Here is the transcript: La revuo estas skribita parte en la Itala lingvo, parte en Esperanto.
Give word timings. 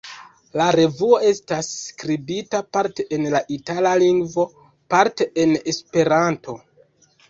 La 0.61 0.69
revuo 0.75 1.19
estas 1.31 1.69
skribita 1.73 2.63
parte 2.79 3.07
en 3.19 3.31
la 3.37 3.45
Itala 3.59 3.95
lingvo, 4.07 4.51
parte 4.97 5.33
en 5.47 5.59
Esperanto. 5.77 6.63